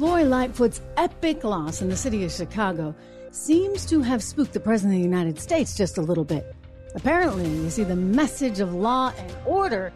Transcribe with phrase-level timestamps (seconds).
[0.00, 2.94] Lori Lightfoot's epic loss in the city of Chicago
[3.32, 6.54] seems to have spooked the President of the United States just a little bit.
[6.94, 9.92] Apparently, you see, the message of law and order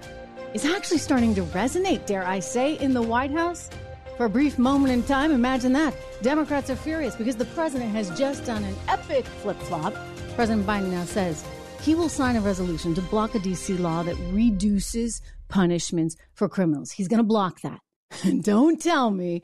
[0.55, 3.71] is actually starting to resonate, dare I say, in the White House.
[4.17, 5.95] For a brief moment in time, imagine that.
[6.21, 9.95] Democrats are furious because the president has just done an epic flip flop.
[10.35, 11.45] President Biden now says
[11.81, 13.75] he will sign a resolution to block a D.C.
[13.75, 16.91] law that reduces punishments for criminals.
[16.91, 17.79] He's going to block that.
[18.41, 19.43] Don't tell me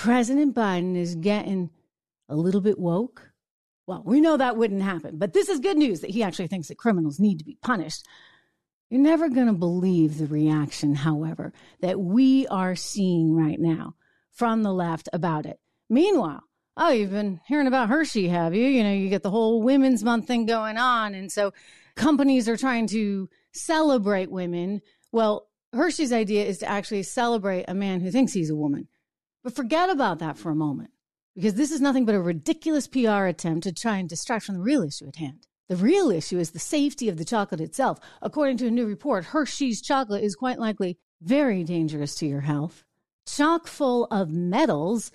[0.00, 1.68] President Biden is getting
[2.26, 3.32] a little bit woke.
[3.86, 6.68] Well, we know that wouldn't happen, but this is good news that he actually thinks
[6.68, 8.06] that criminals need to be punished.
[8.88, 13.94] You're never going to believe the reaction, however, that we are seeing right now
[14.30, 15.60] from the left about it.
[15.90, 16.44] Meanwhile,
[16.78, 18.66] oh, you've been hearing about Hershey, have you?
[18.66, 21.14] You know, you get the whole Women's Month thing going on.
[21.14, 21.52] And so
[21.94, 24.80] companies are trying to celebrate women.
[25.12, 28.88] Well, Hershey's idea is to actually celebrate a man who thinks he's a woman.
[29.42, 30.90] But forget about that for a moment,
[31.34, 34.62] because this is nothing but a ridiculous PR attempt to try and distract from the
[34.62, 35.46] real issue at hand.
[35.68, 38.00] The real issue is the safety of the chocolate itself.
[38.20, 42.84] According to a new report, Hershey's chocolate is quite likely very dangerous to your health,
[43.26, 45.12] chock full of metals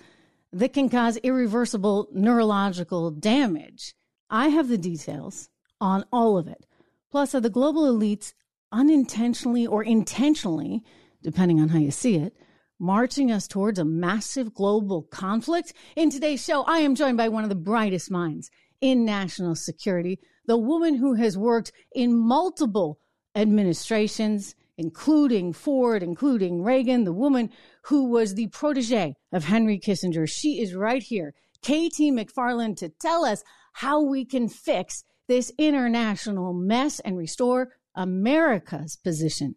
[0.52, 3.94] that can cause irreversible neurological damage.
[4.30, 6.66] I have the details on all of it.
[7.10, 8.32] Plus, are the global elites
[8.72, 10.82] unintentionally or intentionally,
[11.22, 12.34] depending on how you see it,
[12.78, 15.72] marching us towards a massive global conflict?
[15.94, 20.18] In today's show, I am joined by one of the brightest minds in national security,
[20.46, 22.98] the woman who has worked in multiple
[23.34, 27.50] administrations, including Ford, including Reagan, the woman
[27.82, 30.28] who was the protege of Henry Kissinger.
[30.28, 36.52] She is right here, KT McFarland, to tell us how we can fix this international
[36.52, 39.56] mess and restore America's position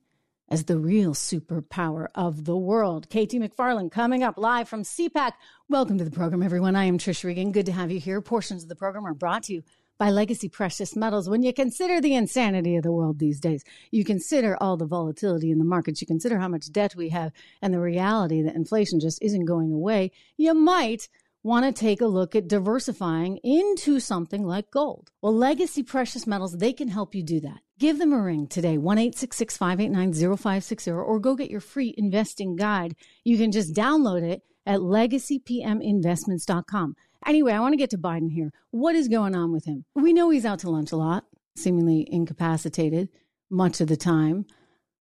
[0.50, 3.08] as the real superpower of the world.
[3.10, 5.34] KT McFarland coming up live from CPAC.
[5.70, 6.76] Welcome to the program, everyone.
[6.76, 7.52] I am Trish Regan.
[7.52, 8.20] Good to have you here.
[8.20, 9.64] Portions of the program are brought to you
[10.00, 11.30] by Legacy Precious Metals.
[11.30, 15.52] When you consider the insanity of the world these days, you consider all the volatility
[15.52, 17.32] in the markets, you consider how much debt we have,
[17.62, 21.10] and the reality that inflation just isn't going away, you might
[21.44, 25.10] want to take a look at diversifying into something like gold.
[25.22, 27.60] Well, Legacy Precious Metals, they can help you do that.
[27.80, 32.96] Give them a ring today, 1 589 0560, or go get your free investing guide.
[33.24, 36.96] You can just download it at legacypminvestments.com.
[37.26, 38.52] Anyway, I want to get to Biden here.
[38.72, 39.86] What is going on with him?
[39.96, 41.26] We know he's out to lunch a lot,
[41.56, 43.10] seemingly incapacitated
[43.50, 44.46] much of the time.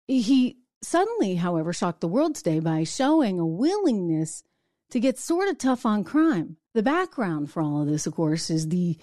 [0.08, 4.44] He suddenly, however, shocked the world today by showing a willingness
[4.90, 6.58] to get sort of tough on crime.
[6.74, 8.98] The background for all of this, of course, is the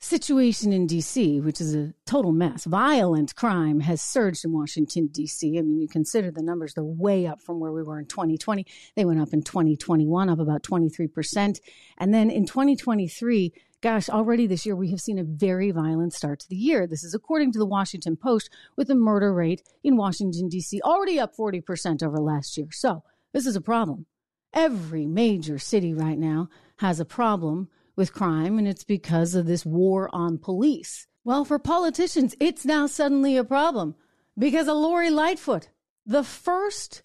[0.00, 2.64] situation in DC, which is a total mess.
[2.64, 5.58] Violent crime has surged in Washington, DC.
[5.58, 8.64] I mean, you consider the numbers, they're way up from where we were in 2020.
[8.94, 11.58] They went up in 2021, up about 23%.
[11.98, 16.40] And then in 2023, gosh, already this year we have seen a very violent start
[16.40, 16.86] to the year.
[16.86, 20.80] This is according to the Washington Post, with the murder rate in Washington, D.C.
[20.82, 22.68] already up 40% over last year.
[22.70, 23.02] So
[23.32, 24.06] this is a problem.
[24.52, 26.48] Every major city right now
[26.78, 31.06] has a problem with crime, and it's because of this war on police.
[31.24, 33.94] Well, for politicians, it's now suddenly a problem
[34.38, 35.68] because of Lori Lightfoot,
[36.06, 37.02] the first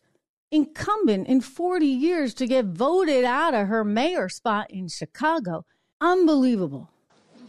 [0.51, 5.65] incumbent in 40 years to get voted out of her mayor spot in Chicago.
[5.99, 6.89] Unbelievable.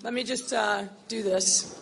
[0.03, 1.81] Let me just uh, do this.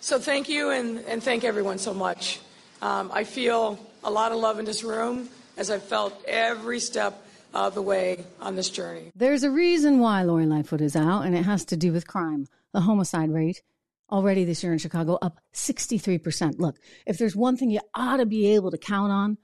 [0.00, 2.40] So, thank you and, and thank everyone so much.
[2.82, 7.22] Um, I feel a lot of love in this room as I've felt every step
[7.54, 9.10] of the way on this journey.
[9.14, 12.46] There's a reason why Lori Lightfoot is out, and it has to do with crime.
[12.72, 13.62] The homicide rate
[14.10, 16.58] already this year in Chicago up 63%.
[16.58, 19.38] Look, if there's one thing you ought to be able to count on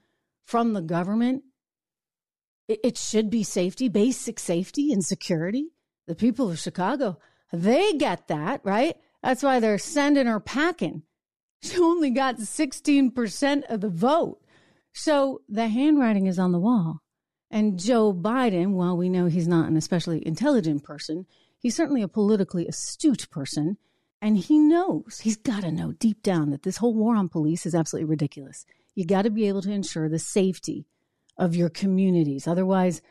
[0.45, 1.43] from the government,
[2.67, 5.69] it, it should be safety, basic safety and security.
[6.07, 7.17] The people of Chicago,
[7.51, 8.95] they get that, right?
[9.21, 11.03] That's why they're sending her packing.
[11.61, 14.42] She only got 16% of the vote.
[14.93, 17.01] So the handwriting is on the wall.
[17.49, 21.25] And Joe Biden, while we know he's not an especially intelligent person,
[21.59, 23.77] he's certainly a politically astute person.
[24.21, 27.65] And he knows, he's got to know deep down that this whole war on police
[27.65, 28.65] is absolutely ridiculous.
[28.95, 30.85] You got to be able to ensure the safety
[31.37, 32.47] of your communities.
[32.47, 33.01] Otherwise,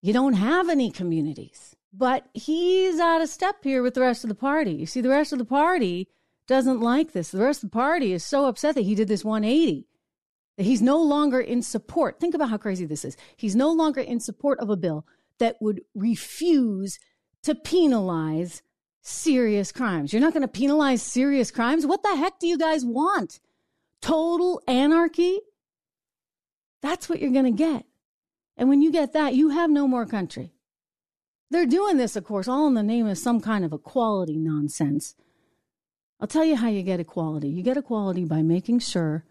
[0.00, 1.74] you don't have any communities.
[1.92, 4.72] But he's out of step here with the rest of the party.
[4.72, 6.08] You see, the rest of the party
[6.46, 7.30] doesn't like this.
[7.30, 9.86] The rest of the party is so upset that he did this 180
[10.60, 12.20] He's no longer in support.
[12.20, 13.16] Think about how crazy this is.
[13.36, 15.06] He's no longer in support of a bill
[15.38, 16.98] that would refuse
[17.42, 18.62] to penalize
[19.02, 20.12] serious crimes.
[20.12, 21.86] You're not going to penalize serious crimes?
[21.86, 23.40] What the heck do you guys want?
[24.02, 25.40] Total anarchy?
[26.82, 27.84] That's what you're going to get.
[28.56, 30.52] And when you get that, you have no more country.
[31.50, 35.14] They're doing this, of course, all in the name of some kind of equality nonsense.
[36.20, 37.48] I'll tell you how you get equality.
[37.48, 39.24] You get equality by making sure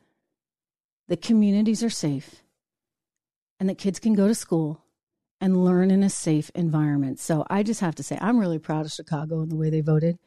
[1.09, 2.43] that communities are safe
[3.59, 4.85] and that kids can go to school
[5.41, 7.19] and learn in a safe environment.
[7.19, 9.81] So I just have to say, I'm really proud of Chicago and the way they
[9.81, 10.19] voted.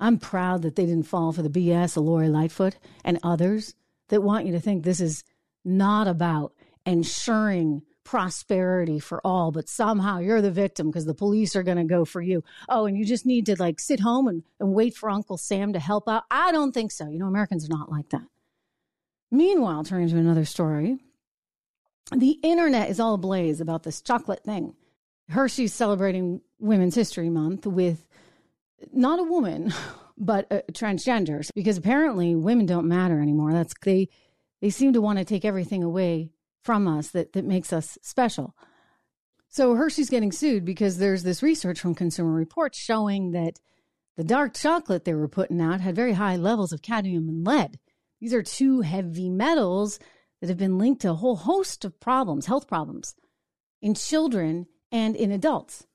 [0.00, 3.74] I'm proud that they didn't fall for the BS of Lori Lightfoot and others
[4.08, 5.22] that want you to think this is
[5.64, 6.54] not about
[6.86, 11.84] ensuring prosperity for all, but somehow you're the victim because the police are going to
[11.84, 12.42] go for you.
[12.68, 15.74] Oh, and you just need to like sit home and, and wait for Uncle Sam
[15.74, 16.24] to help out.
[16.30, 17.08] I don't think so.
[17.08, 18.24] You know, Americans are not like that.
[19.30, 20.98] Meanwhile, turning to another story,
[22.14, 24.74] the internet is all ablaze about this chocolate thing.
[25.28, 28.06] Hershey's celebrating Women's History Month with
[28.92, 29.72] not a woman,
[30.18, 33.52] but transgenders, because apparently women don't matter anymore.
[33.52, 34.08] That's they
[34.60, 36.32] they seem to want to take everything away
[36.62, 38.54] from us that that makes us special.
[39.48, 43.58] So Hershey's getting sued because there's this research from Consumer Reports showing that
[44.16, 47.78] the dark chocolate they were putting out had very high levels of cadmium and lead.
[48.20, 49.98] These are two heavy metals
[50.40, 53.14] that have been linked to a whole host of problems, health problems
[53.80, 55.86] in children and in adults.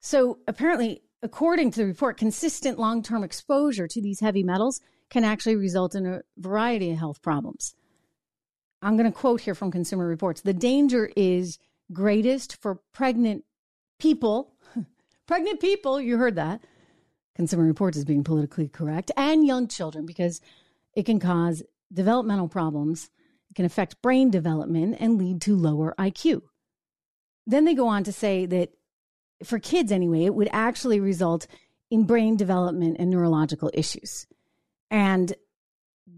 [0.00, 4.80] So apparently, according to the report, consistent long term exposure to these heavy metals
[5.10, 7.74] can actually result in a variety of health problems.
[8.80, 11.58] I'm going to quote here from Consumer Reports the danger is
[11.92, 13.44] greatest for pregnant
[13.98, 14.54] people.
[15.26, 16.62] pregnant people, you heard that.
[17.36, 20.40] Consumer Reports is being politically correct, and young children because
[20.94, 21.62] it can cause
[21.92, 23.10] developmental problems
[23.52, 26.40] it can affect brain development and lead to lower IQ.
[27.46, 28.70] Then they go on to say that
[29.44, 31.46] for kids anyway, it would actually result
[31.90, 34.26] in brain development and neurological issues.
[34.90, 35.34] And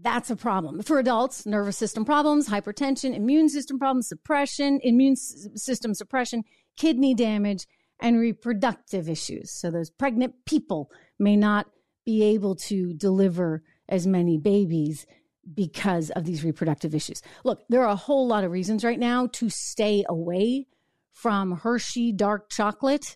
[0.01, 0.81] that's a problem.
[0.81, 6.45] For adults, nervous system problems, hypertension, immune system problems, suppression, immune system suppression,
[6.77, 7.67] kidney damage,
[7.99, 9.51] and reproductive issues.
[9.51, 10.89] So those pregnant people
[11.19, 11.67] may not
[12.05, 15.05] be able to deliver as many babies
[15.53, 17.21] because of these reproductive issues.
[17.43, 20.67] Look, there are a whole lot of reasons right now to stay away
[21.13, 23.15] from Hershey dark chocolate.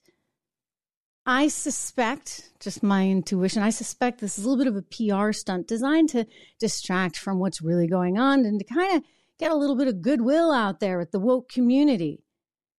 [1.25, 5.31] I suspect, just my intuition, I suspect this is a little bit of a PR
[5.31, 6.25] stunt designed to
[6.59, 9.03] distract from what's really going on and to kind of
[9.37, 12.23] get a little bit of goodwill out there with the woke community.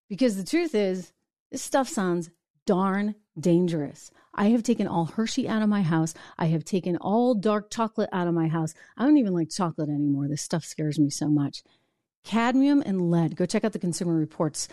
[0.09, 1.13] Because the truth is,
[1.51, 2.29] this stuff sounds
[2.65, 4.11] darn dangerous.
[4.33, 6.13] I have taken all Hershey out of my house.
[6.37, 8.73] I have taken all dark chocolate out of my house.
[8.97, 10.27] I don't even like chocolate anymore.
[10.27, 11.63] This stuff scares me so much.
[12.23, 13.35] Cadmium and lead.
[13.35, 14.67] Go check out the Consumer Reports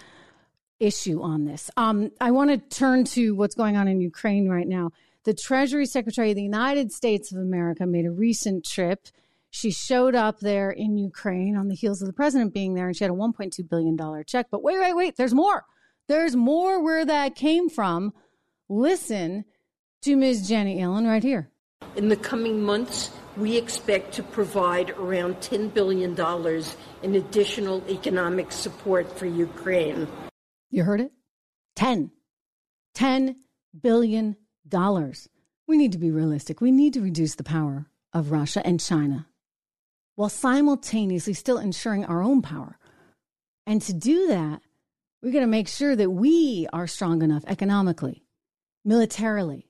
[0.78, 1.70] issue on this.
[1.76, 4.90] Um, I want to turn to what's going on in Ukraine right now.
[5.24, 9.08] The Treasury Secretary of the United States of America made a recent trip.
[9.50, 12.96] She showed up there in Ukraine on the heels of the president being there, and
[12.96, 14.46] she had a $1.2 billion check.
[14.50, 15.64] But wait, wait, wait, there's more.
[16.06, 18.12] There's more where that came from
[18.68, 19.44] listen
[20.02, 20.48] to Ms.
[20.48, 21.50] Janet Yellen right here.
[21.96, 26.16] In the coming months, we expect to provide around $10 billion
[27.02, 30.08] in additional economic support for Ukraine.
[30.70, 31.12] You heard it?
[31.76, 32.10] 10.
[32.96, 33.36] $10
[33.80, 34.36] billion.
[35.66, 36.60] We need to be realistic.
[36.60, 39.26] We need to reduce the power of Russia and China
[40.16, 42.76] while simultaneously still ensuring our own power.
[43.66, 44.60] And to do that,
[45.22, 48.24] we're going to make sure that we are strong enough economically
[48.84, 49.68] militarily.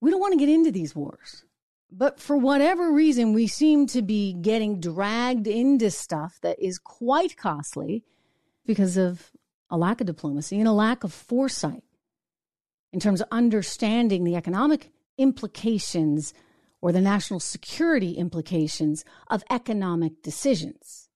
[0.00, 1.44] We don't want to get into these wars.
[1.90, 7.36] But for whatever reason, we seem to be getting dragged into stuff that is quite
[7.36, 8.04] costly
[8.66, 9.30] because of
[9.70, 11.84] a lack of diplomacy and a lack of foresight
[12.92, 16.34] in terms of understanding the economic implications
[16.80, 21.08] or the national security implications of economic decisions.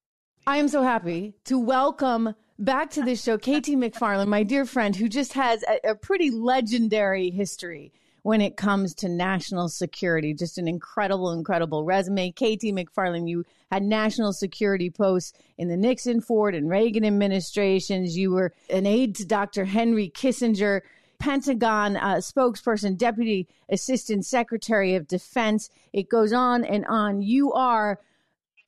[0.47, 4.97] I am so happy to welcome back to this show, KT McFarland, my dear friend,
[4.97, 10.35] who just has a, a pretty legendary history when it comes to national security.
[10.35, 12.33] Just an incredible, incredible resume.
[12.33, 18.17] KT McFarland, you had national security posts in the Nixon, Ford, and Reagan administrations.
[18.17, 19.65] You were an aide to Dr.
[19.65, 20.83] Henry Kissinger.
[21.21, 25.69] Pentagon uh, spokesperson, Deputy Assistant Secretary of Defense.
[25.93, 27.23] It goes on and on.
[27.23, 27.99] You are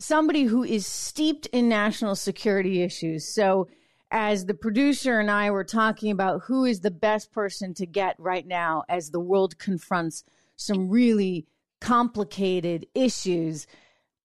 [0.01, 3.33] somebody who is steeped in national security issues.
[3.33, 3.69] So
[4.11, 8.17] as the producer and I were talking about who is the best person to get
[8.19, 10.25] right now as the world confronts
[10.57, 11.47] some really
[11.81, 13.67] complicated issues,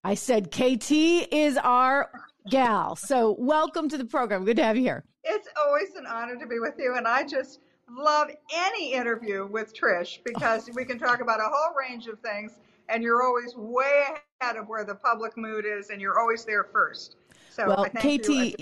[0.04, 2.10] I said KT is our
[2.50, 2.96] gal.
[2.96, 4.46] So, welcome to the program.
[4.46, 5.04] Good to have you here.
[5.24, 6.96] It's always an honor to be with you.
[6.96, 11.76] And I just love any interview with Trish because we can talk about a whole
[11.76, 12.54] range of things.
[12.90, 14.04] And you're always way
[14.42, 17.16] ahead of where the public mood is, and you're always there first.
[17.56, 18.60] So well, KT,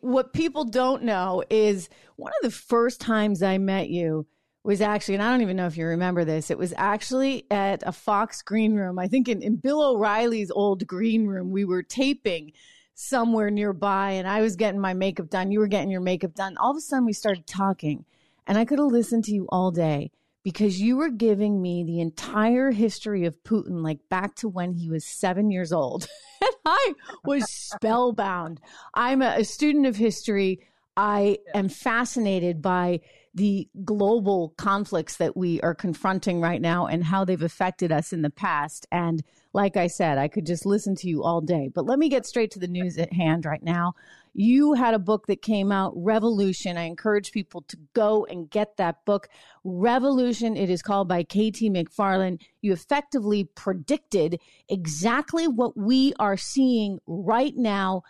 [0.00, 4.26] what people don't know is one of the first times I met you
[4.64, 7.84] was actually, and I don't even know if you remember this, it was actually at
[7.86, 8.98] a Fox green room.
[8.98, 12.50] I think in, in Bill O'Reilly's old green room, we were taping
[12.94, 15.52] somewhere nearby and I was getting my makeup done.
[15.52, 16.56] You were getting your makeup done.
[16.56, 18.04] All of a sudden, we started talking,
[18.48, 20.10] and I could have listened to you all day
[20.52, 24.88] because you were giving me the entire history of Putin, like back to when he
[24.88, 26.08] was seven years old.
[26.40, 28.60] and I was spellbound.
[28.92, 30.66] I'm a, a student of history.
[30.96, 32.98] I am fascinated by
[33.34, 38.22] the global conflicts that we are confronting right now and how they've affected us in
[38.22, 38.86] the past.
[38.90, 39.22] And
[39.52, 41.70] like I said, I could just listen to you all day.
[41.72, 43.94] But let me get straight to the news at hand right now.
[44.32, 46.76] You had a book that came out, Revolution.
[46.76, 49.28] I encourage people to go and get that book.
[49.64, 52.40] Revolution, it is called by KT McFarland.
[52.62, 58.02] You effectively predicted exactly what we are seeing right now.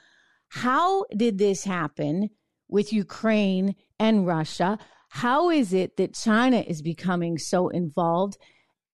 [0.49, 2.31] How did this happen
[2.69, 4.79] with Ukraine and Russia?
[5.12, 8.38] How is it that China is becoming so involved?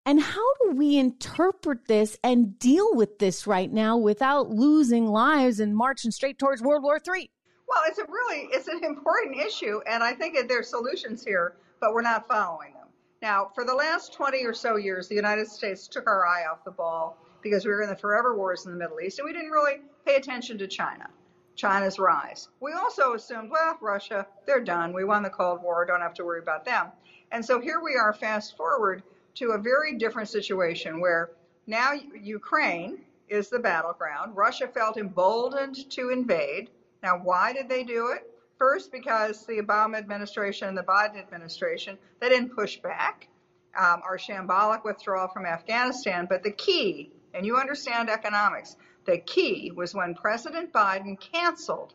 [0.06, 5.60] And how do we interpret this and deal with this right now without losing lives
[5.60, 7.30] and marching straight towards World War III?
[7.68, 11.56] Well, it's a really it's an important issue, and I think that there's solutions here,
[11.80, 12.88] but we're not following them.
[13.20, 16.64] Now, for the last 20 or so years, the United States took our eye off
[16.64, 19.34] the ball because we were in the forever wars in the Middle East, and we
[19.34, 21.10] didn't really pay attention to China,
[21.56, 22.48] China's rise.
[22.60, 24.92] We also assumed, well, Russia, they're done.
[24.92, 26.88] We won the Cold War, don't have to worry about them.
[27.32, 29.02] And so here we are, fast forward
[29.36, 31.30] to a very different situation where
[31.66, 34.36] now Ukraine is the battleground.
[34.36, 36.70] Russia felt emboldened to invade.
[37.02, 38.30] Now, why did they do it?
[38.58, 43.28] First, because the Obama administration and the Biden administration, they didn't push back.
[43.76, 46.26] Um, our shambolic withdrawal from Afghanistan.
[46.26, 51.94] But the key, and you understand economics, the key was when President Biden canceled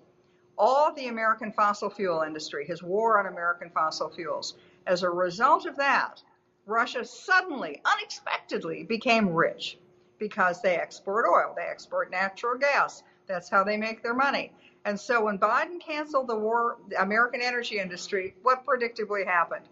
[0.57, 4.55] all the American fossil fuel industry, his war on American fossil fuels.
[4.87, 6.21] As a result of that,
[6.65, 9.77] Russia suddenly, unexpectedly became rich
[10.19, 13.03] because they export oil, they export natural gas.
[13.27, 14.51] That's how they make their money.
[14.85, 19.65] And so when Biden canceled the war, the American energy industry, what predictably happened?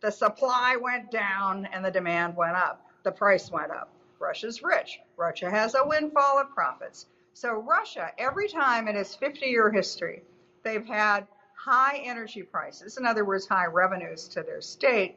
[0.00, 2.84] The supply went down and the demand went up.
[3.04, 3.90] The price went up.
[4.18, 5.00] Russia's rich.
[5.16, 7.06] Russia has a windfall of profits.
[7.34, 10.22] So Russia, every time in its 50 year history,
[10.62, 15.16] they've had high energy prices, in other words, high revenues to their state,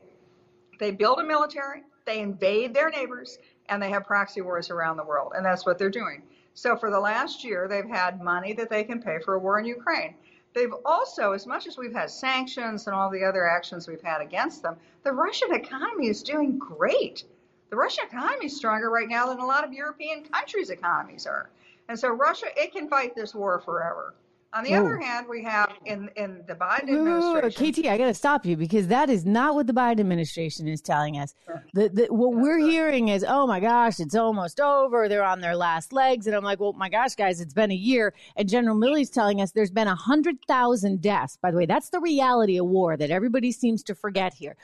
[0.79, 3.37] they build a military, they invade their neighbors,
[3.67, 5.33] and they have proxy wars around the world.
[5.35, 6.23] And that's what they're doing.
[6.53, 9.59] So for the last year, they've had money that they can pay for a war
[9.59, 10.15] in Ukraine.
[10.53, 14.21] They've also, as much as we've had sanctions and all the other actions we've had
[14.21, 17.23] against them, the Russian economy is doing great.
[17.69, 21.49] The Russian economy is stronger right now than a lot of European countries' economies are.
[21.87, 24.13] And so Russia, it can fight this war forever.
[24.51, 27.83] On the other hand, we have in, in the Biden administration.
[27.83, 30.81] KT, I got to stop you because that is not what the Biden administration is
[30.81, 31.35] telling us.
[31.73, 35.07] The, the, what we're hearing is, oh my gosh, it's almost over.
[35.07, 36.25] They're on their last legs.
[36.25, 38.15] And I'm like, well, my gosh, guys, it's been a year.
[38.35, 41.37] And General Milley's telling us there's been 100,000 deaths.
[41.39, 44.55] By the way, that's the reality of war that everybody seems to forget here.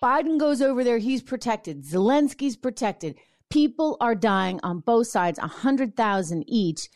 [0.00, 1.82] Biden goes over there, he's protected.
[1.84, 3.16] Zelensky's protected.
[3.50, 6.88] People are dying on both sides, 100,000 each.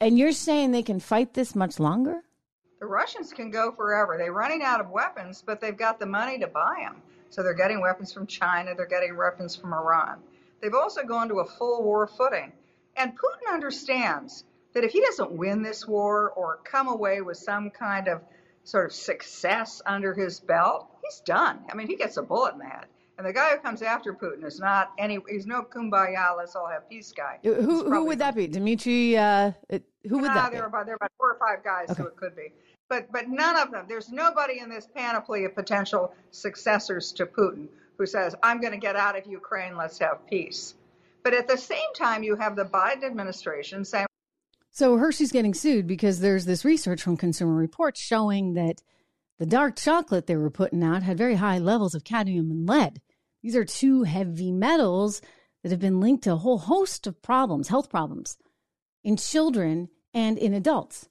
[0.00, 2.22] And you're saying they can fight this much longer?
[2.80, 4.16] The Russians can go forever.
[4.18, 7.00] They're running out of weapons, but they've got the money to buy them.
[7.30, 10.18] So they're getting weapons from China, they're getting weapons from Iran.
[10.60, 12.52] They've also gone to a full war footing.
[12.96, 17.70] And Putin understands that if he doesn't win this war or come away with some
[17.70, 18.20] kind of
[18.64, 21.60] sort of success under his belt, he's done.
[21.70, 22.86] I mean, he gets a bullet in the head.
[23.18, 25.18] And the guy who comes after Putin is not any.
[25.28, 26.36] He's no kumbaya.
[26.36, 27.38] Let's all have peace guy.
[27.42, 28.46] Who who would that be?
[28.46, 29.16] Dmitry?
[29.16, 29.52] Uh,
[30.06, 30.64] who would that there?
[30.64, 32.02] Are about, there are about four or five guys okay.
[32.02, 32.52] who it could be.
[32.88, 33.86] But but none of them.
[33.88, 38.78] There's nobody in this panoply of potential successors to Putin who says, "I'm going to
[38.78, 39.76] get out of Ukraine.
[39.76, 40.74] Let's have peace."
[41.24, 44.06] But at the same time, you have the Biden administration saying.
[44.70, 48.82] So Hershey's getting sued because there's this research from Consumer Reports showing that
[49.38, 53.00] the dark chocolate they were putting out had very high levels of cadmium and lead.
[53.42, 55.20] These are two heavy metals
[55.62, 58.36] that have been linked to a whole host of problems, health problems,
[59.04, 61.08] in children and in adults.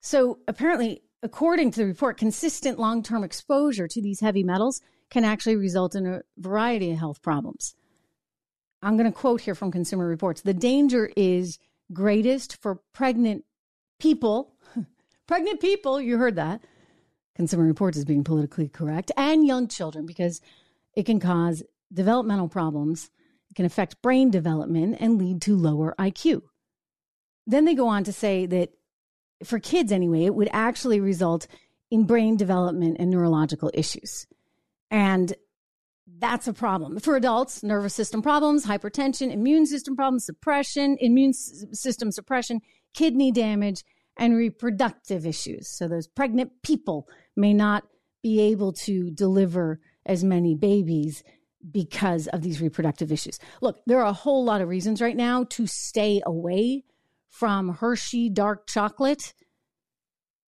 [0.00, 4.80] So, apparently, according to the report, consistent long term exposure to these heavy metals
[5.10, 7.74] can actually result in a variety of health problems.
[8.82, 11.58] I'm going to quote here from Consumer Reports The danger is
[11.92, 13.44] greatest for pregnant
[13.98, 14.54] people.
[15.26, 16.60] pregnant people, you heard that.
[17.36, 20.40] Consumer Reports is being politically correct, and young children, because
[20.94, 21.62] it can cause
[21.92, 23.10] developmental problems,
[23.50, 26.42] it can affect brain development, and lead to lower IQ.
[27.46, 28.70] then they go on to say that
[29.44, 31.46] for kids anyway, it would actually result
[31.90, 34.26] in brain development and neurological issues.
[34.90, 35.34] And
[36.18, 36.98] that's a problem.
[36.98, 42.60] For adults, nervous system problems, hypertension, immune system problems, suppression, immune system suppression,
[42.94, 43.84] kidney damage,
[44.16, 45.68] and reproductive issues.
[45.68, 47.84] So those pregnant people may not
[48.22, 51.22] be able to deliver as many babies
[51.70, 53.38] because of these reproductive issues.
[53.60, 56.84] Look, there are a whole lot of reasons right now to stay away
[57.28, 59.34] from Hershey dark chocolate.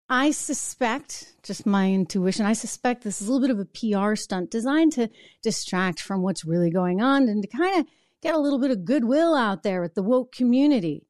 [0.08, 4.14] I suspect, just my intuition, I suspect this is a little bit of a PR
[4.14, 5.11] stunt designed to
[5.42, 7.87] distract from what's really going on and to kind of
[8.23, 11.06] get a little bit of goodwill out there with the woke community.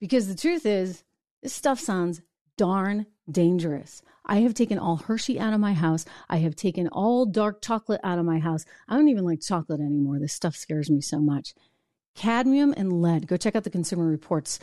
[0.00, 1.02] Because the truth is,
[1.42, 2.20] this stuff sounds
[2.56, 4.02] darn dangerous.
[4.24, 6.04] I have taken all Hershey out of my house.
[6.28, 8.64] I have taken all dark chocolate out of my house.
[8.88, 10.18] I don't even like chocolate anymore.
[10.18, 11.54] This stuff scares me so much.
[12.14, 13.26] Cadmium and lead.
[13.26, 14.58] Go check out the Consumer Reports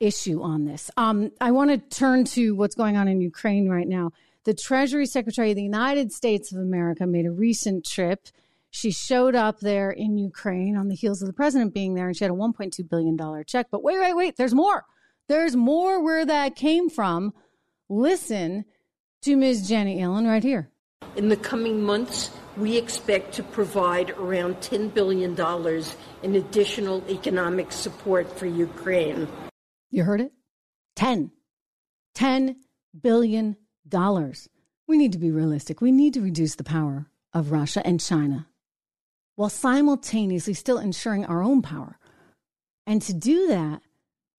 [0.00, 0.90] issue on this.
[0.96, 4.10] Um, I want to turn to what's going on in Ukraine right now.
[4.44, 8.26] The Treasury Secretary of the United States of America made a recent trip.
[8.70, 12.16] She showed up there in Ukraine on the heels of the president being there, and
[12.16, 13.68] she had a $1.2 billion check.
[13.70, 14.84] But wait, wait, wait, there's more.
[15.32, 17.32] There's more where that came from.
[17.88, 18.66] Listen
[19.22, 19.66] to Ms.
[19.66, 20.68] Janet Yellen right here.
[21.16, 25.34] In the coming months, we expect to provide around $10 billion
[26.22, 29.26] in additional economic support for Ukraine.
[29.90, 30.32] You heard it?
[30.96, 31.30] 10.
[32.14, 32.56] 10
[33.00, 33.56] billion
[33.88, 34.50] dollars.
[34.86, 35.80] We need to be realistic.
[35.80, 38.48] We need to reduce the power of Russia and China
[39.36, 41.98] while simultaneously still ensuring our own power.
[42.86, 43.80] And to do that,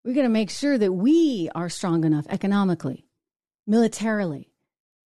[0.04, 3.06] we're going to make sure that we are strong enough economically,
[3.66, 4.50] militarily.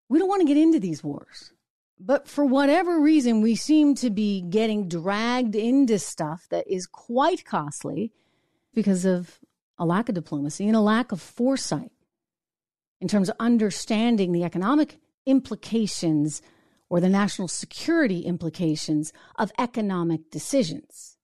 [0.08, 1.52] We don't want to get into these wars.
[1.98, 7.44] But for whatever reason, we seem to be getting dragged into stuff that is quite
[7.44, 8.12] costly
[8.74, 9.38] because of
[9.78, 11.92] a lack of diplomacy and a lack of foresight
[13.00, 16.42] in terms of understanding the economic implications
[16.88, 21.16] or the national security implications of economic decisions.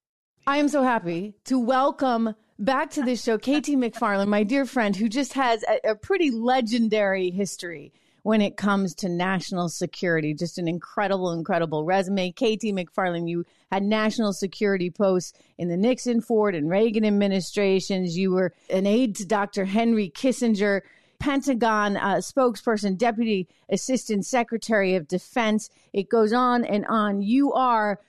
[0.47, 4.94] I am so happy to welcome back to this show KT McFarland, my dear friend,
[4.94, 10.33] who just has a, a pretty legendary history when it comes to national security.
[10.33, 12.31] Just an incredible, incredible resume.
[12.31, 18.16] KT McFarland, you had national security posts in the Nixon, Ford, and Reagan administrations.
[18.16, 19.64] You were an aide to Dr.
[19.64, 20.83] Henry Kissinger.
[21.18, 25.70] Pentagon uh, spokesperson, Deputy Assistant Secretary of Defense.
[25.92, 27.22] It goes on and on.
[27.22, 28.01] You are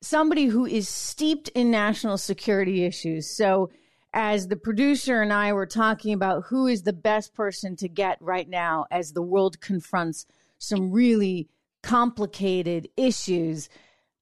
[0.00, 3.28] somebody who is steeped in national security issues.
[3.28, 3.68] So,
[4.12, 8.18] as the producer and I were talking about who is the best person to get
[8.20, 10.26] right now as the world confronts
[10.58, 11.48] some really
[11.82, 13.68] complicated issues,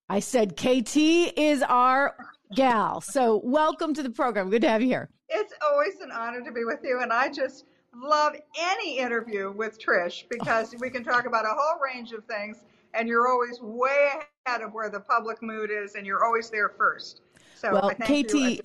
[0.09, 2.17] I said KT is our
[2.55, 3.01] gal.
[3.01, 4.51] So, welcome to the program.
[4.51, 5.11] Good to have you here.
[5.29, 7.01] It's always an honor to be with you.
[7.01, 11.81] And I just love any interview with Trish because we can talk about a whole
[11.83, 12.59] range of things.
[12.93, 14.11] And you're always way
[14.47, 17.23] ahead of where the public mood is, and you're always there first.
[17.65, 18.61] So well, KT,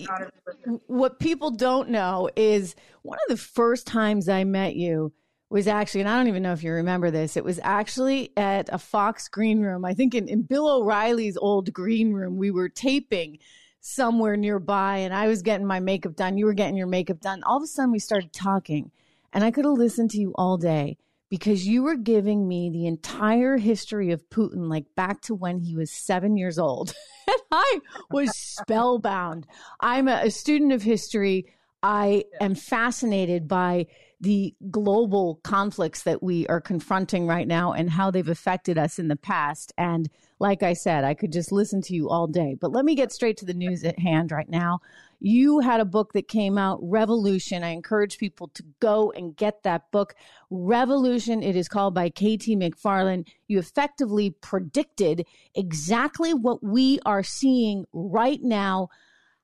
[0.86, 5.12] what people don't know is one of the first times I met you
[5.48, 8.68] was actually, and I don't even know if you remember this, it was actually at
[8.72, 9.84] a Fox green room.
[9.84, 13.38] I think in, in Bill O'Reilly's old green room, we were taping
[13.80, 16.36] somewhere nearby and I was getting my makeup done.
[16.36, 17.42] You were getting your makeup done.
[17.42, 18.90] All of a sudden, we started talking,
[19.32, 20.98] and I could have listened to you all day
[21.30, 25.76] because you were giving me the entire history of Putin, like back to when he
[25.76, 26.92] was seven years old.
[27.28, 29.46] and I was spellbound.
[29.80, 31.46] I'm a, a student of history.
[31.82, 33.86] I am fascinated by
[34.20, 39.08] the global conflicts that we are confronting right now and how they've affected us in
[39.08, 39.72] the past.
[39.78, 42.56] And like I said, I could just listen to you all day.
[42.60, 44.80] But let me get straight to the news at hand right now.
[45.20, 47.62] You had a book that came out, Revolution.
[47.62, 50.14] I encourage people to go and get that book.
[50.48, 53.28] Revolution, it is called by KT McFarland.
[53.46, 58.88] You effectively predicted exactly what we are seeing right now.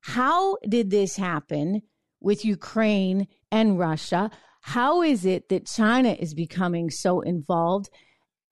[0.01, 1.83] How did this happen
[2.21, 4.31] with Ukraine and Russia?
[4.63, 7.91] How is it that China is becoming so involved?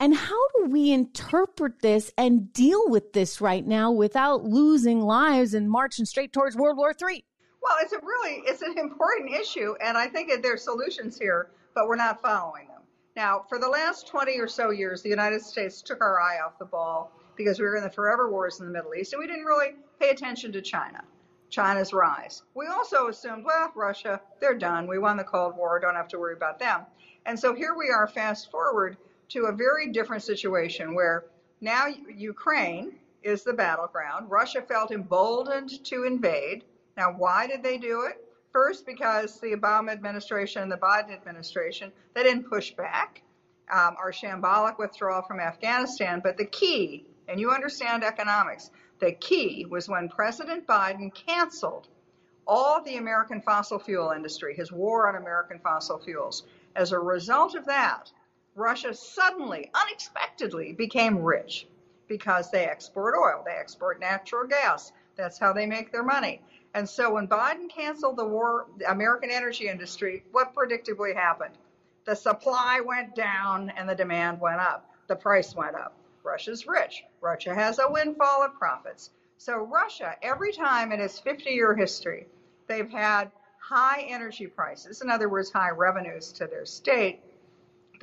[0.05, 5.55] And how do we interpret this and deal with this right now without losing lives
[5.55, 7.25] and marching straight towards World War III?
[7.63, 11.89] Well, it's a really it's an important issue, and I think there's solutions here, but
[11.89, 12.83] we're not following them.
[13.17, 16.59] Now, for the last 20 or so years, the United States took our eye off
[16.59, 19.27] the ball because we were in the forever wars in the Middle East, and we
[19.27, 21.03] didn't really pay attention to China,
[21.49, 22.43] China's rise.
[22.55, 24.87] We also assumed, well, Russia, they're done.
[24.87, 26.83] We won the Cold War, don't have to worry about them.
[27.25, 28.99] And so here we are, fast forward
[29.31, 31.25] to a very different situation where
[31.61, 34.31] now Ukraine is the battleground.
[34.31, 36.65] Russia felt emboldened to invade.
[36.97, 38.25] Now, why did they do it?
[38.53, 43.23] First, because the Obama administration and the Biden administration, they didn't push back
[43.73, 46.21] um, our shambolic withdrawal from Afghanistan.
[46.23, 51.89] But the key, and you understand economics, the key was when President Biden canceled
[52.47, 56.45] all the American fossil fuel industry, his war on American fossil fuels.
[56.77, 58.13] As a result of that,
[58.55, 61.67] Russia suddenly, unexpectedly became rich
[62.09, 64.93] because they export oil, they export natural gas.
[65.17, 66.41] That's how they make their money.
[66.75, 71.55] And so when Biden canceled the war, the American energy industry, what predictably happened?
[72.05, 74.91] The supply went down and the demand went up.
[75.07, 75.95] The price went up.
[76.23, 77.05] Russia's rich.
[77.21, 79.11] Russia has a windfall of profits.
[79.39, 82.27] So Russia, every time in its 50 year history,
[82.67, 87.21] they've had high energy prices, in other words, high revenues to their state.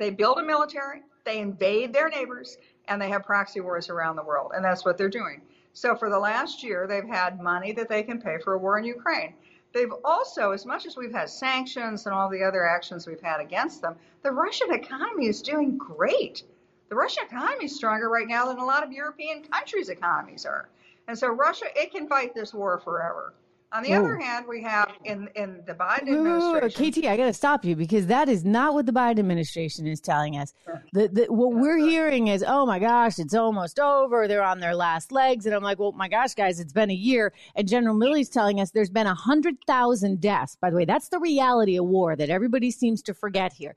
[0.02, 4.24] They build a military, they invade their neighbors, and they have proxy wars around the
[4.24, 4.50] world.
[4.52, 5.42] And that's what they're doing.
[5.74, 8.76] So for the last year, they've had money that they can pay for a war
[8.80, 9.34] in Ukraine.
[9.72, 13.38] They've also, as much as we've had sanctions and all the other actions we've had
[13.38, 16.42] against them, the Russian economy is doing great.
[16.88, 20.68] The Russian economy is stronger right now than a lot of European countries' economies are.
[21.06, 23.34] And so Russia, it can fight this war forever.
[23.74, 24.04] On the Ooh.
[24.04, 27.02] other hand, we have in in the Biden administration.
[27.02, 29.98] KT, I got to stop you because that is not what the Biden administration is
[29.98, 30.52] telling us.
[30.92, 34.28] The, the, what we're hearing is, oh my gosh, it's almost over.
[34.28, 36.94] They're on their last legs, and I'm like, well, my gosh, guys, it's been a
[36.94, 37.32] year.
[37.54, 40.54] And General Milley's telling us there's been a hundred thousand deaths.
[40.60, 43.74] By the way, that's the reality of war that everybody seems to forget here.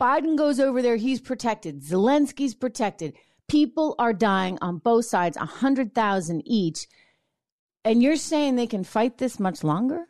[0.00, 1.82] Biden goes over there, he's protected.
[1.82, 3.12] Zelensky's protected.
[3.46, 6.86] People are dying on both sides, a hundred thousand each
[7.84, 10.06] and you're saying they can fight this much longer?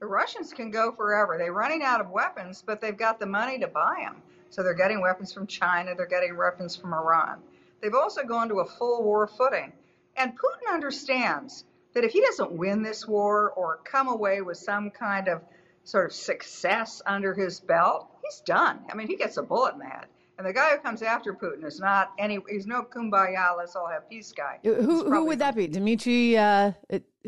[0.00, 1.36] The Russians can go forever.
[1.36, 4.22] They're running out of weapons, but they've got the money to buy them.
[4.48, 7.38] So they're getting weapons from China, they're getting weapons from Iran.
[7.80, 9.72] They've also gone to a full war footing.
[10.16, 14.90] And Putin understands that if he doesn't win this war or come away with some
[14.90, 15.42] kind of
[15.84, 18.80] sort of success under his belt, he's done.
[18.90, 20.06] I mean, he gets a bullet in the head.
[20.40, 22.38] And the guy who comes after Putin is not any.
[22.48, 23.54] He's no kumbaya.
[23.58, 24.58] Let's all have peace guy.
[24.64, 25.66] Who who would that be?
[25.66, 26.38] Dmitry?
[26.38, 26.72] Uh,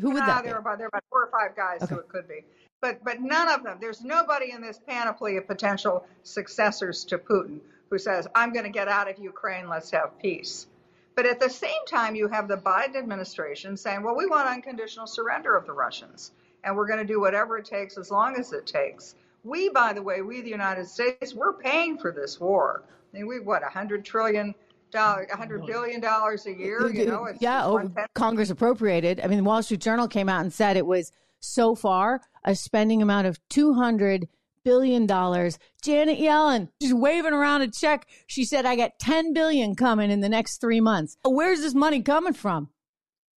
[0.01, 0.57] who would nah, that there be?
[0.57, 1.95] Are about, there are about four or five guys okay.
[1.95, 2.41] who it could be.
[2.81, 3.77] But but none of them.
[3.83, 8.71] There's nobody in this panoply of potential successors to Putin who says, "I'm going to
[8.71, 9.69] get out of Ukraine.
[9.69, 10.69] Let's have peace."
[11.15, 15.07] But at the same time, you have the Biden administration saying, "Well, we want unconditional
[15.07, 16.33] surrender of the Russians,
[16.65, 19.93] and we're going to do whatever it takes as long as it takes." We, by
[19.93, 22.85] the way, we the United States, we're paying for this war.
[23.13, 24.55] I mean, we what a hundred trillion
[24.91, 26.89] dollar, a hundred billion dollars a year.
[26.91, 27.67] You know, yeah.
[27.67, 29.21] Oh, Congress appropriated.
[29.21, 32.55] I mean, the Wall Street Journal came out and said it was so far a
[32.55, 34.29] spending amount of two hundred
[34.65, 35.59] billion dollars.
[35.83, 38.07] Janet Yellen, she's waving around a check.
[38.27, 42.01] She said, "I got ten billion coming in the next three months." Where's this money
[42.01, 42.71] coming from?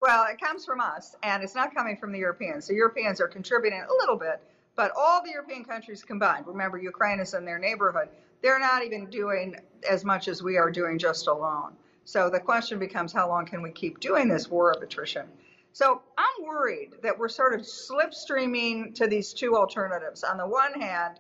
[0.02, 2.68] Well, it comes from us, and it's not coming from the Europeans.
[2.68, 4.40] The Europeans are contributing a little bit,
[4.76, 6.46] but all the European countries combined.
[6.46, 8.10] Remember, Ukraine is in their neighborhood
[8.46, 9.56] they're not even doing
[9.90, 11.74] as much as we are doing just alone.
[12.04, 15.26] So the question becomes how long can we keep doing this war of attrition?
[15.74, 20.24] So I'm worried that we're sort of slipstreaming to these two alternatives.
[20.24, 21.20] On the one hand,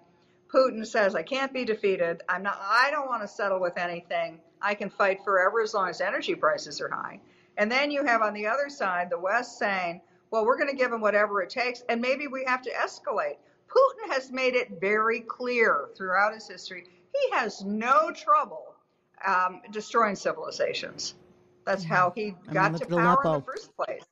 [0.54, 2.22] Putin says, I can't be defeated.
[2.30, 4.40] I'm not, I don't want to settle with anything.
[4.62, 7.20] I can fight forever as long as energy prices are high.
[7.58, 10.76] And then you have on the other side, the West saying, well, we're going to
[10.76, 13.38] give them whatever it takes, and maybe we have to escalate.
[13.68, 16.88] Putin has made it very clear throughout his history
[17.22, 18.76] he has no trouble
[19.26, 21.16] um, destroying civilizations.
[21.66, 21.94] That's mm-hmm.
[21.94, 24.04] how he got I mean, to power in the first place.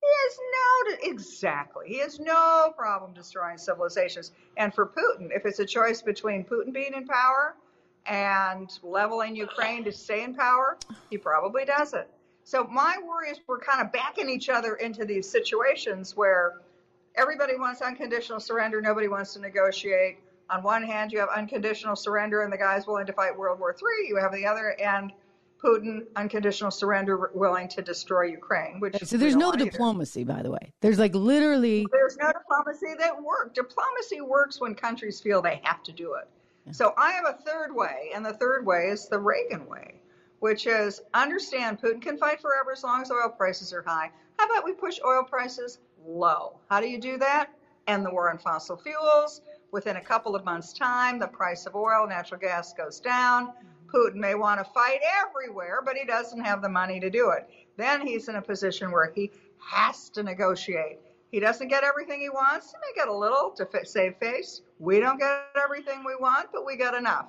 [0.00, 1.86] He has no exactly.
[1.88, 4.32] He has no problem destroying civilizations.
[4.56, 7.54] And for Putin, if it's a choice between Putin being in power
[8.06, 10.76] and leveling Ukraine to stay in power,
[11.08, 12.10] he probably does it.
[12.44, 16.54] So my worry is we're kind of backing each other into these situations where
[17.14, 20.18] everybody wants unconditional surrender, nobody wants to negotiate
[20.50, 23.74] on one hand, you have unconditional surrender and the guys willing to fight World War
[23.74, 24.08] III.
[24.08, 25.12] You have the other end,
[25.62, 28.80] Putin, unconditional surrender, willing to destroy Ukraine.
[28.80, 30.34] Which so there's no diplomacy, either.
[30.34, 30.72] by the way.
[30.80, 33.54] There's like literally there's no diplomacy that works.
[33.54, 36.28] Diplomacy works when countries feel they have to do it.
[36.66, 36.72] Yeah.
[36.72, 39.94] So I have a third way, and the third way is the Reagan way,
[40.40, 44.10] which is understand Putin can fight forever as long as oil prices are high.
[44.38, 46.58] How about we push oil prices low?
[46.68, 47.50] How do you do that?
[47.86, 49.40] End the war on fossil fuels
[49.72, 53.48] Within a couple of months' time, the price of oil, natural gas goes down.
[53.48, 53.96] Mm-hmm.
[53.96, 57.48] Putin may want to fight everywhere, but he doesn't have the money to do it.
[57.78, 60.98] Then he's in a position where he has to negotiate.
[61.30, 62.70] He doesn't get everything he wants.
[62.70, 64.60] He may get a little to save face.
[64.78, 67.28] We don't get everything we want, but we get enough.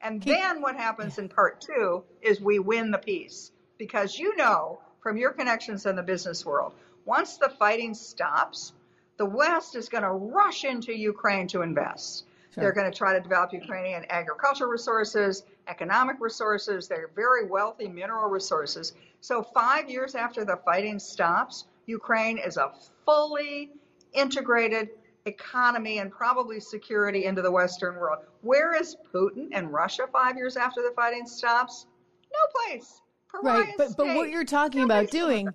[0.00, 3.52] And then what happens in part two is we win the peace.
[3.78, 6.72] Because you know from your connections in the business world,
[7.04, 8.72] once the fighting stops,
[9.16, 12.24] the West is going to rush into Ukraine to invest.
[12.54, 12.62] Sure.
[12.62, 18.28] They're going to try to develop Ukrainian agricultural resources, economic resources, they're very wealthy mineral
[18.30, 18.94] resources.
[19.20, 22.72] So, five years after the fighting stops, Ukraine is a
[23.04, 23.72] fully
[24.12, 24.90] integrated
[25.26, 28.20] economy and probably security into the Western world.
[28.42, 31.86] Where is Putin and Russia five years after the fighting stops?
[32.32, 33.00] No place.
[33.28, 35.48] Pariah right, but but what you're talking about doing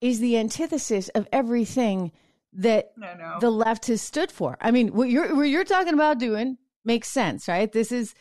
[0.00, 2.12] is the antithesis of everything
[2.54, 3.36] that no, no.
[3.40, 4.56] the left has stood for.
[4.60, 7.70] I mean, what you're what you're talking about doing makes sense, right?
[7.70, 8.14] This is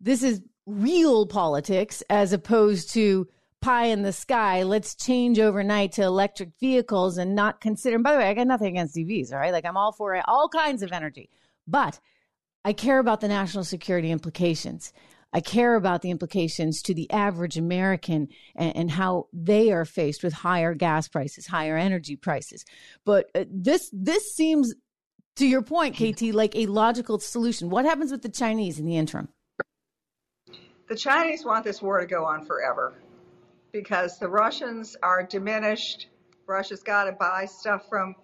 [0.00, 3.26] this is real politics as opposed to
[3.60, 4.62] pie in the sky.
[4.62, 7.96] Let's change overnight to electric vehicles and not consider.
[7.96, 9.52] And by the way, I got nothing against EVs, all right?
[9.52, 11.30] Like I'm all for all kinds of energy,
[11.66, 11.98] but
[12.64, 14.92] I care about the national security implications.
[15.32, 20.22] I care about the implications to the average American and, and, how they are faced
[20.22, 22.64] with higher gas prices, higher energy prices.
[23.04, 24.74] But uh, this this seems,
[25.36, 27.70] to your point, KT, like a logical solution.
[27.70, 29.28] What happens with the Chinese in the interim?
[30.88, 32.94] The Chinese want this war to go on forever
[33.72, 36.08] because the Russians are diminished.
[36.46, 38.14] Russia's got to buy stuff from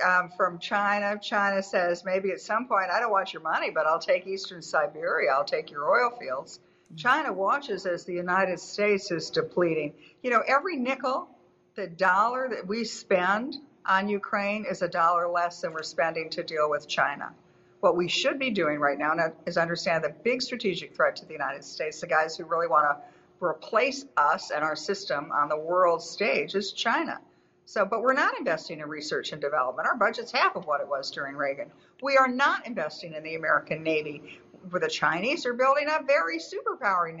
[0.00, 1.18] um, from China.
[1.20, 4.62] China says maybe at some point, I don't want your money, but I'll take Eastern
[4.62, 6.60] Siberia, I'll take your oil fields.
[6.94, 9.92] China watches as the United States is depleting.
[10.22, 11.28] You know, every nickel,
[11.74, 16.42] the dollar that we spend on Ukraine is a dollar less than we're spending to
[16.42, 17.32] deal with China.
[17.80, 19.14] What we should be doing right now
[19.46, 22.86] is understand the big strategic threat to the United States, the guys who really want
[22.88, 27.20] to replace us and our system on the world stage is China.
[27.66, 29.88] So, but we're not investing in research and development.
[29.88, 31.70] Our budget's half of what it was during Reagan.
[32.00, 34.40] We are not investing in the American Navy.
[34.70, 37.12] Where the Chinese are building a very superpower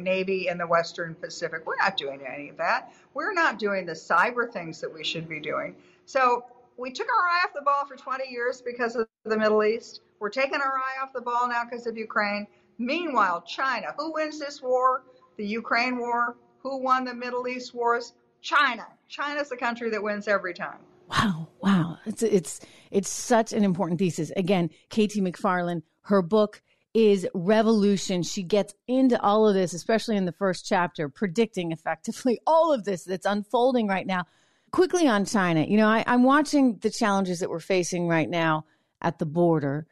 [0.00, 1.66] navy in the Western Pacific.
[1.66, 2.92] We're not doing any of that.
[3.14, 5.74] We're not doing the cyber things that we should be doing.
[6.06, 6.44] So
[6.76, 10.02] we took our eye off the ball for 20 years because of the Middle East.
[10.20, 12.46] We're taking our eye off the ball now because of Ukraine.
[12.78, 15.02] Meanwhile, China, who wins this war?
[15.36, 16.36] The Ukraine war.
[16.62, 18.12] Who won the Middle East wars?
[18.40, 18.86] China.
[19.14, 20.78] China's the country that wins every time.
[21.08, 21.98] Wow, wow.
[22.04, 24.32] It's it's it's such an important thesis.
[24.36, 26.62] Again, KT McFarland, her book
[26.94, 28.24] is Revolution.
[28.24, 32.84] She gets into all of this, especially in the first chapter, predicting effectively all of
[32.84, 34.24] this that's unfolding right now.
[34.72, 38.64] Quickly on China, you know, I, I'm watching the challenges that we're facing right now
[39.00, 39.86] at the border.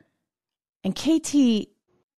[0.82, 1.68] And KT,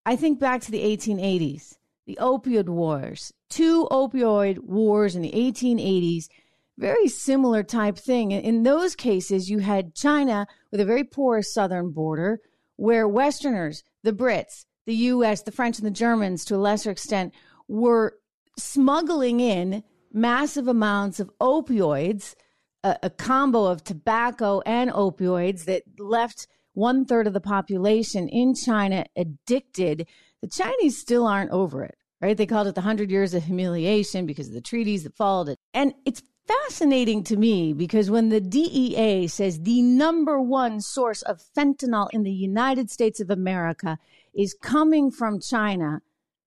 [0.06, 6.28] I think back to the 1880s the opioid wars, two opioid wars in the 1880s,
[6.76, 8.32] very similar type thing.
[8.32, 12.40] In those cases, you had China with a very porous southern border
[12.76, 17.32] where Westerners, the Brits, the US, the French, and the Germans, to a lesser extent,
[17.68, 18.16] were
[18.58, 19.82] smuggling in
[20.12, 22.34] massive amounts of opioids,
[22.82, 28.54] a, a combo of tobacco and opioids that left one third of the population in
[28.54, 30.06] China addicted
[30.42, 32.36] the Chinese still aren't over it, right?
[32.36, 35.58] They called it the 100 years of humiliation because of the treaties that followed it.
[35.72, 41.42] And it's fascinating to me because when the DEA says the number one source of
[41.56, 43.98] fentanyl in the United States of America
[44.34, 46.00] is coming from China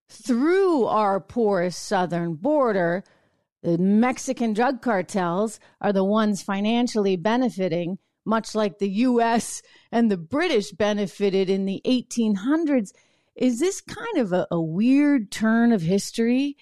[0.09, 3.03] through our porous southern border,
[3.63, 10.17] the Mexican drug cartels are the ones financially benefiting, much like the US and the
[10.17, 12.91] British benefited in the 1800s.
[13.35, 16.55] Is this kind of a, a weird turn of history,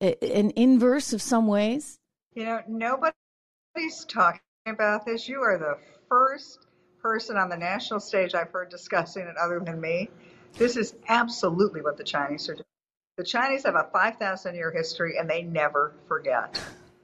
[0.00, 1.99] an inverse of some ways?
[2.40, 5.28] You know, nobody's talking about this.
[5.28, 5.76] You are the
[6.08, 6.68] first
[7.02, 10.08] person on the national stage I've heard discussing it other than me.
[10.56, 12.64] This is absolutely what the Chinese are doing.
[13.18, 16.58] The Chinese have a 5,000 year history and they never forget.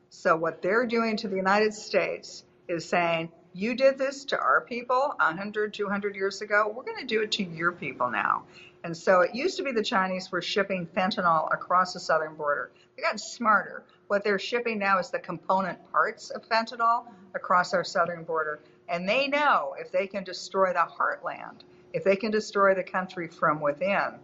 [0.09, 4.63] So, what they're doing to the United States is saying, you did this to our
[4.63, 6.73] people 100, 200 years ago.
[6.75, 8.45] We're going to do it to your people now.
[8.87, 12.71] And so it used to be the Chinese were shipping fentanyl across the southern border.
[12.95, 13.83] They got smarter.
[14.07, 18.61] What they're shipping now is the component parts of fentanyl across our southern border.
[18.89, 23.27] And they know if they can destroy the heartland, if they can destroy the country
[23.27, 24.21] from within,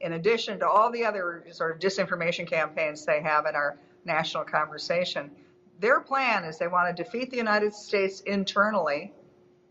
[0.00, 3.76] in addition to all the other sort of disinformation campaigns they have in our
[4.06, 5.30] national conversation,
[5.78, 9.12] their plan is they want to defeat the United States internally,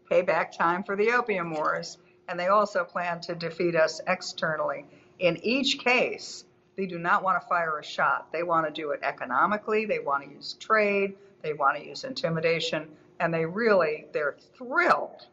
[0.07, 4.85] pay back time for the opium wars, and they also plan to defeat us externally.
[5.19, 8.31] In each case, they do not want to fire a shot.
[8.31, 12.03] They want to do it economically, they want to use trade, they want to use
[12.03, 15.27] intimidation, and they really they're thrilled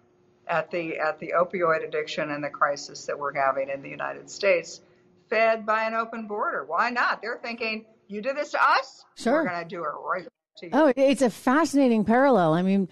[0.47, 4.31] at the at the opioid addiction and the crisis that we're having in the United
[4.31, 4.81] States,
[5.29, 6.65] fed by an open border.
[6.65, 7.23] Why not?
[7.23, 9.33] They're thinking, you did this to us, sure.
[9.33, 10.29] we're going to do it right.
[10.73, 12.55] Oh, it's a fascinating parallel.
[12.55, 12.89] I mean,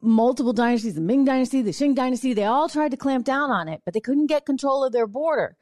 [0.00, 3.68] multiple dynasties, the Ming Dynasty, the Qing Dynasty, they all tried to clamp down on
[3.68, 5.56] it, but they couldn't get control of their border.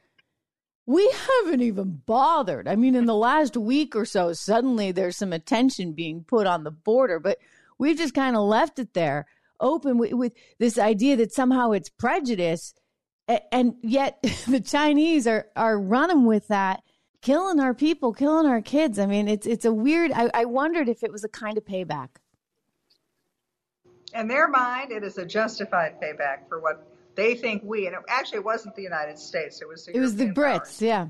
[0.87, 1.11] We
[1.45, 2.67] haven't even bothered.
[2.67, 6.65] I mean, in the last week or so, suddenly there's some attention being put on
[6.65, 7.39] the border, but
[7.79, 9.27] we've just kind of left it there
[9.61, 12.75] open with, with this idea that somehow it's prejudice.
[13.29, 16.83] And yet the Chinese are, are running with that
[17.25, 18.99] killing our people, killing our kids.
[18.99, 20.13] I mean, it's it's a weird.
[20.13, 22.11] I, I wondered if it was a kind of payback.
[24.15, 27.87] In their mind, it is a justified payback for what they think we.
[27.87, 29.61] And it, actually, it wasn't the United States.
[29.61, 30.59] It was the it was the Brits.
[30.59, 30.83] Powers.
[30.83, 31.09] Yeah,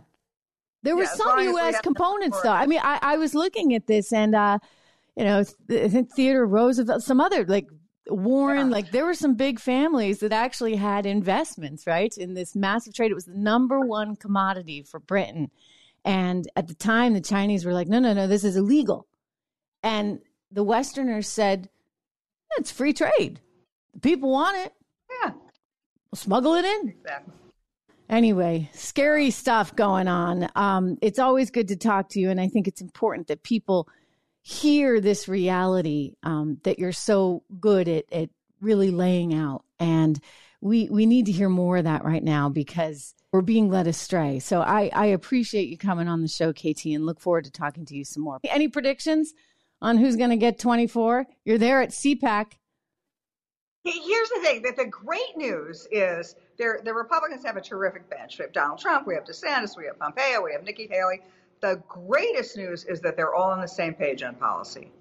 [0.83, 1.81] there were Yeah, as some long as we U.S.
[1.83, 2.51] components, though.
[2.53, 4.59] I mean, I, I was looking at this, and uh,
[5.17, 7.67] you know, I think Theodore Roosevelt, some other like
[8.09, 8.73] Warren, Yeah.
[8.77, 13.11] like there were some big families that actually had investments, right, in this massive trade.
[13.11, 15.51] It was the number one commodity for Britain.
[16.05, 19.07] And at the time, the Chinese were like, no, no, no, this is illegal.
[19.83, 21.69] And the Westerners said,
[22.59, 23.41] it's free trade.
[23.95, 24.73] The people want it.
[25.23, 26.89] Yeah, We'll smuggle it in.
[26.91, 27.35] exactly.
[28.09, 30.49] Anyway, scary stuff going on.
[30.55, 32.29] Um, it's always good to talk to you.
[32.31, 33.89] And I think it's important that people
[34.43, 38.29] hear this reality um, that you're so good at, at
[38.61, 39.65] really laying out.
[39.79, 40.21] And
[40.65, 44.39] we, we need to hear more of that right now because we're being led astray.
[44.39, 47.85] So I, I appreciate you coming on the show, KT, and look forward to talking
[47.85, 48.39] to you some more.
[48.45, 49.35] Any predictions
[49.83, 51.27] on who's going to get 24?
[51.45, 52.53] You're there at CPAC.
[53.85, 56.35] Here's the thing: that the great news is.
[56.57, 58.39] The Republicans have a terrific bench.
[58.39, 61.21] We have Donald Trump, we have DeSantis, we have Pompeo, we have Nikki Haley.
[61.61, 64.93] The greatest news is that they're all on the same page on policy.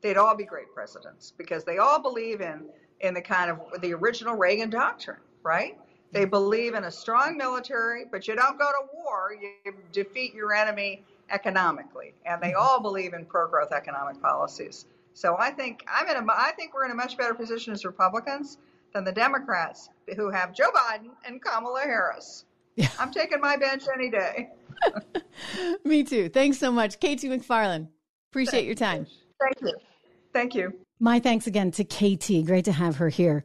[0.00, 2.64] They'd all be great presidents because they all believe in
[3.02, 5.78] in the kind of the original Reagan doctrine, right?
[6.12, 9.30] They believe in a strong military, but you don't go to war.
[9.34, 14.86] You defeat your enemy economically, and they all believe in pro-growth economic policies.
[15.14, 17.84] So I think I'm in a I think we're in a much better position as
[17.84, 18.58] Republicans
[18.92, 22.44] than the Democrats who have Joe Biden and Kamala Harris.
[22.76, 22.88] Yeah.
[22.98, 24.50] I'm taking my bench any day.
[25.84, 26.28] Me too.
[26.28, 27.88] Thanks so much, KT McFarland.
[28.30, 29.06] Appreciate your time.
[29.40, 29.74] Thank you.
[30.32, 30.72] Thank you.
[31.02, 32.46] My thanks again to KT.
[32.46, 33.42] Great to have her here.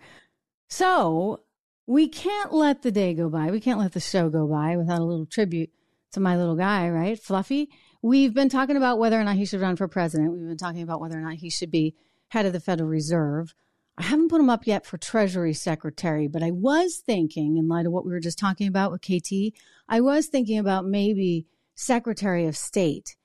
[0.70, 1.42] So,
[1.88, 3.50] we can't let the day go by.
[3.50, 5.72] We can't let the show go by without a little tribute
[6.12, 7.18] to my little guy, right?
[7.18, 7.72] Fluffy.
[8.04, 10.34] We've been talking about whether or not he should run for president.
[10.34, 11.96] We've been talking about whether or not he should be
[12.28, 13.56] head of the Federal Reserve.
[13.98, 17.88] I haven't put him up yet for Treasury Secretary, but I was thinking, in light
[17.88, 19.58] of what we were just talking about with KT,
[19.90, 23.16] I was thinking about maybe Secretary of State.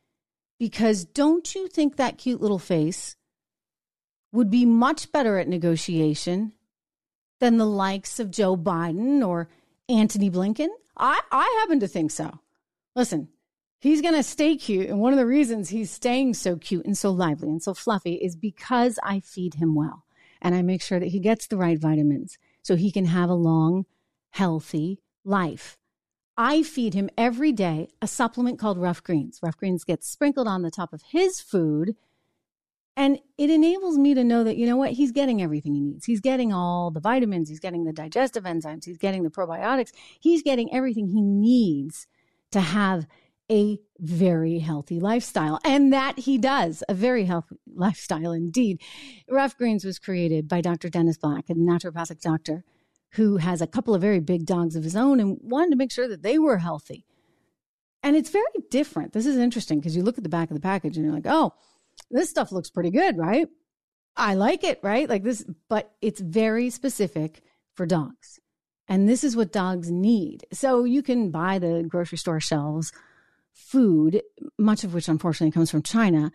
[0.58, 3.16] Because don't you think that cute little face
[4.32, 6.52] would be much better at negotiation
[7.38, 9.48] than the likes of Joe Biden or
[9.88, 10.68] Antony Blinken?
[10.96, 12.40] I, I happen to think so.
[12.94, 13.28] Listen,
[13.78, 14.88] he's going to stay cute.
[14.88, 18.14] And one of the reasons he's staying so cute and so lively and so fluffy
[18.14, 20.04] is because I feed him well
[20.40, 23.34] and I make sure that he gets the right vitamins so he can have a
[23.34, 23.86] long,
[24.30, 25.78] healthy life.
[26.36, 29.40] I feed him every day a supplement called Ruff Greens.
[29.42, 31.94] Ruff Greens gets sprinkled on the top of his food.
[32.96, 36.04] And it enables me to know that, you know what, he's getting everything he needs.
[36.04, 40.42] He's getting all the vitamins, he's getting the digestive enzymes, he's getting the probiotics, he's
[40.42, 42.06] getting everything he needs
[42.50, 43.06] to have
[43.50, 45.58] a very healthy lifestyle.
[45.64, 48.80] And that he does, a very healthy lifestyle indeed.
[49.28, 50.88] Ruff Greens was created by Dr.
[50.88, 52.64] Dennis Black, a naturopathic doctor
[53.12, 55.92] who has a couple of very big dogs of his own and wanted to make
[55.92, 57.04] sure that they were healthy.
[58.02, 59.12] And it's very different.
[59.12, 61.26] This is interesting because you look at the back of the package and you're like,
[61.26, 61.52] oh,
[62.10, 63.48] this stuff looks pretty good, right?
[64.16, 65.08] I like it, right?
[65.08, 67.42] Like this, but it's very specific
[67.74, 68.38] for dogs.
[68.88, 70.44] And this is what dogs need.
[70.52, 72.92] So you can buy the grocery store shelves
[73.54, 74.22] food,
[74.58, 76.32] much of which unfortunately comes from China,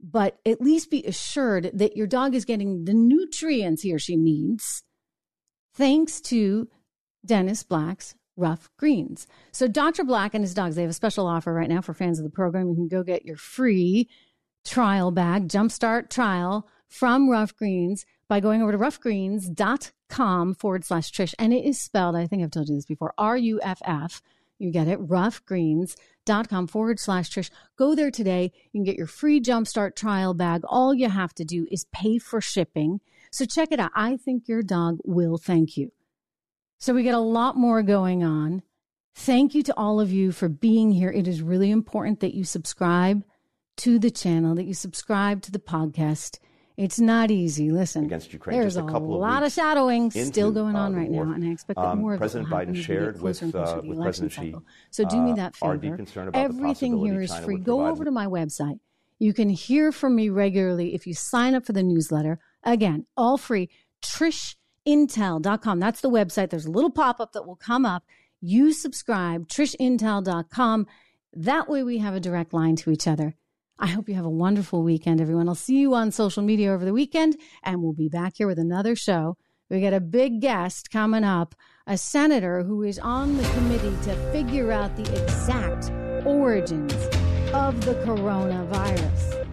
[0.00, 4.16] but at least be assured that your dog is getting the nutrients he or she
[4.16, 4.82] needs
[5.74, 6.68] thanks to
[7.24, 9.26] Dennis Black's Ruff Greens.
[9.52, 10.04] So Dr.
[10.04, 12.30] Black and his dogs, they have a special offer right now for fans of the
[12.30, 12.68] program.
[12.68, 14.08] You can go get your free
[14.64, 21.34] trial bag, jumpstart trial from Ruff Greens by going over to ruffgreens.com forward slash Trish.
[21.38, 24.22] And it is spelled, I think I've told you this before, R U F F.
[24.58, 27.50] You get it, ruffgreens.com forward slash Trish.
[27.76, 28.52] Go there today.
[28.72, 30.62] You can get your free jumpstart trial bag.
[30.64, 33.00] All you have to do is pay for shipping.
[33.32, 33.92] So check it out.
[33.94, 35.92] I think your dog will thank you.
[36.78, 38.62] So we get a lot more going on.
[39.14, 41.10] Thank you to all of you for being here.
[41.10, 43.24] It is really important that you subscribe
[43.80, 46.38] to the channel, that you subscribe to the podcast.
[46.76, 47.70] It's not easy.
[47.70, 50.80] Listen, against Ukraine there's a couple of lot of weeks shadowing into, still going uh,
[50.80, 51.26] on the right war.
[51.26, 53.54] now, and I expect that Um, more of President Biden as we get shared with,
[53.54, 54.54] uh, with President Xi.
[54.90, 55.96] So do me uh, that our favor.
[55.96, 57.56] deep concern about Everything here possibility China free.
[57.58, 58.78] Go over to my website.
[59.18, 62.38] You can hear from me regularly if you sign up for the newsletter.
[62.62, 63.68] Again, all free.
[64.02, 65.80] TrishIntel.com.
[65.80, 66.48] That's the website.
[66.48, 68.04] There's a little pop up that will come up.
[68.40, 70.86] You subscribe, TrishIntel.com.
[71.34, 73.34] That way we have a direct line to each other.
[73.82, 75.48] I hope you have a wonderful weekend, everyone.
[75.48, 78.58] I'll see you on social media over the weekend, and we'll be back here with
[78.58, 79.38] another show.
[79.70, 81.54] We got a big guest coming up,
[81.86, 85.90] a senator who is on the committee to figure out the exact
[86.26, 86.92] origins
[87.54, 89.46] of the coronavirus.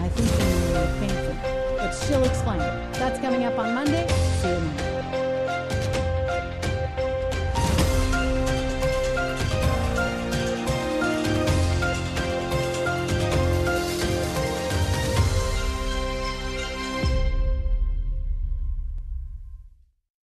[0.00, 2.58] I think we know where it but she'll explain.
[2.58, 4.08] That's coming up on Monday.
[4.42, 4.87] See you Monday.